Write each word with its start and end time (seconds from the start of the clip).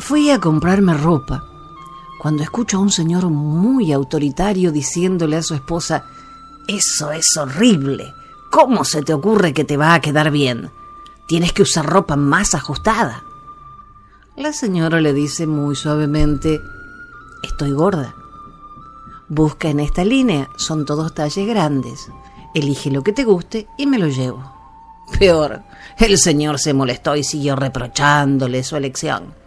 Fui 0.00 0.30
a 0.30 0.40
comprarme 0.40 0.94
ropa 0.94 1.44
cuando 2.18 2.42
escucho 2.42 2.78
a 2.78 2.80
un 2.80 2.90
señor 2.90 3.28
muy 3.28 3.92
autoritario 3.92 4.72
diciéndole 4.72 5.36
a 5.36 5.42
su 5.42 5.54
esposa, 5.54 6.04
Eso 6.66 7.12
es 7.12 7.36
horrible. 7.36 8.12
¿Cómo 8.50 8.84
se 8.84 9.02
te 9.02 9.14
ocurre 9.14 9.52
que 9.52 9.64
te 9.64 9.76
va 9.76 9.94
a 9.94 10.00
quedar 10.00 10.30
bien? 10.30 10.70
Tienes 11.28 11.52
que 11.52 11.62
usar 11.62 11.86
ropa 11.86 12.16
más 12.16 12.54
ajustada. 12.54 13.24
La 14.36 14.52
señora 14.52 15.00
le 15.00 15.12
dice 15.12 15.46
muy 15.46 15.76
suavemente, 15.76 16.60
Estoy 17.42 17.72
gorda. 17.72 18.14
Busca 19.28 19.68
en 19.68 19.80
esta 19.80 20.04
línea, 20.04 20.48
son 20.56 20.84
todos 20.86 21.14
talles 21.14 21.46
grandes. 21.46 22.08
Elige 22.54 22.90
lo 22.90 23.02
que 23.02 23.12
te 23.12 23.24
guste 23.24 23.68
y 23.78 23.86
me 23.86 23.98
lo 23.98 24.08
llevo. 24.08 24.50
Peor, 25.18 25.62
el 25.98 26.18
señor 26.18 26.58
se 26.58 26.72
molestó 26.72 27.16
y 27.16 27.22
siguió 27.22 27.54
reprochándole 27.54 28.62
su 28.62 28.76
elección. 28.76 29.39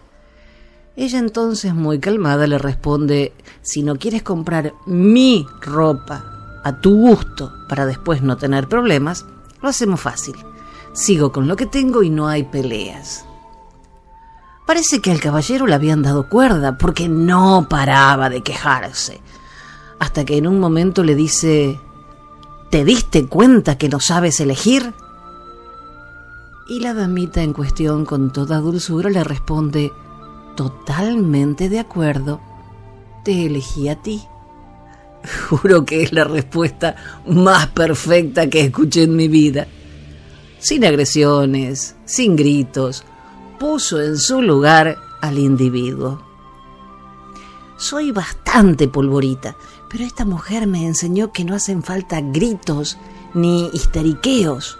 Ella 0.95 1.17
entonces, 1.17 1.73
muy 1.73 1.99
calmada, 1.99 2.45
le 2.45 2.59
responde, 2.59 3.33
si 3.61 3.81
no 3.81 3.95
quieres 3.95 4.21
comprar 4.21 4.73
mi 4.85 5.47
ropa 5.61 6.61
a 6.63 6.79
tu 6.79 6.95
gusto 6.95 7.51
para 7.67 7.85
después 7.85 8.21
no 8.21 8.37
tener 8.37 8.69
problemas, 8.69 9.25
lo 9.61 9.69
hacemos 9.69 9.99
fácil. 9.99 10.35
Sigo 10.93 11.31
con 11.31 11.47
lo 11.47 11.55
que 11.55 11.65
tengo 11.65 12.03
y 12.03 12.11
no 12.11 12.27
hay 12.27 12.43
peleas. 12.43 13.25
Parece 14.67 15.01
que 15.01 15.11
al 15.11 15.19
caballero 15.19 15.65
le 15.65 15.73
habían 15.73 16.03
dado 16.03 16.29
cuerda 16.29 16.77
porque 16.77 17.09
no 17.09 17.67
paraba 17.67 18.29
de 18.29 18.41
quejarse, 18.41 19.19
hasta 19.99 20.25
que 20.25 20.37
en 20.37 20.47
un 20.47 20.59
momento 20.59 21.03
le 21.03 21.15
dice, 21.15 21.79
¿te 22.69 22.85
diste 22.85 23.27
cuenta 23.27 23.77
que 23.77 23.89
no 23.89 23.99
sabes 23.99 24.39
elegir? 24.39 24.93
Y 26.69 26.79
la 26.79 26.93
damita 26.93 27.41
en 27.41 27.51
cuestión 27.51 28.05
con 28.05 28.31
toda 28.31 28.59
dulzura 28.59 29.09
le 29.09 29.23
responde, 29.23 29.91
totalmente 30.55 31.69
de 31.69 31.79
acuerdo, 31.79 32.39
te 33.23 33.45
elegí 33.45 33.89
a 33.89 33.95
ti. 33.95 34.23
Juro 35.49 35.85
que 35.85 36.03
es 36.03 36.13
la 36.13 36.23
respuesta 36.23 36.95
más 37.27 37.67
perfecta 37.67 38.49
que 38.49 38.61
escuché 38.61 39.03
en 39.03 39.15
mi 39.15 39.27
vida. 39.27 39.67
Sin 40.59 40.85
agresiones, 40.85 41.95
sin 42.05 42.35
gritos, 42.35 43.03
puso 43.59 44.01
en 44.01 44.17
su 44.17 44.41
lugar 44.41 44.97
al 45.21 45.37
individuo. 45.37 46.21
Soy 47.77 48.11
bastante 48.11 48.87
polvorita, 48.87 49.55
pero 49.89 50.05
esta 50.05 50.25
mujer 50.25 50.67
me 50.67 50.85
enseñó 50.85 51.31
que 51.31 51.43
no 51.43 51.55
hacen 51.55 51.83
falta 51.83 52.21
gritos 52.21 52.97
ni 53.33 53.69
histeriqueos. 53.73 54.77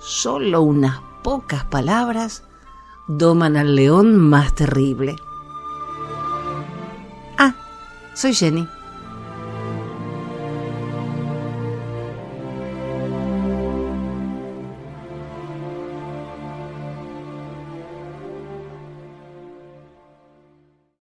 Solo 0.00 0.62
unas 0.62 1.00
pocas 1.22 1.64
palabras 1.64 2.44
doman 3.06 3.56
al 3.56 3.74
león 3.74 4.16
más 4.18 4.54
terrible. 4.54 5.16
Ah, 7.38 7.54
soy 8.14 8.34
Jenny. 8.34 8.68